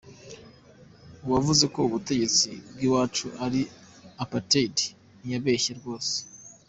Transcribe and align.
Uwavuze 1.25 1.63
ko 1.73 1.79
ubutegetse 1.87 2.49
bwiwacu 2.71 3.25
ari 3.45 3.61
aparthied 4.23 4.75
ntiyabeshye 5.21 5.71
rwose 5.79 6.15